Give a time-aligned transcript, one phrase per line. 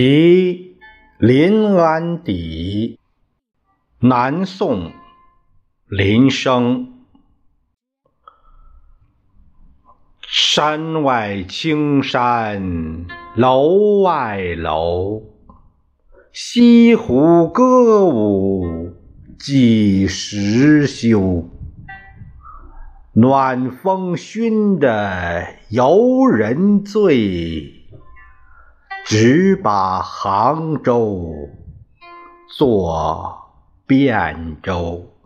[0.00, 0.76] 题
[1.18, 3.00] 临安邸，
[3.98, 4.92] 南宋，
[5.88, 6.92] 林升。
[10.20, 15.20] 山外青山楼外楼，
[16.32, 18.92] 西湖歌舞
[19.36, 21.50] 几时休？
[23.14, 27.87] 暖风熏得游人醉。
[29.08, 31.32] 只把杭州
[32.46, 33.50] 作
[33.86, 35.17] 汴州。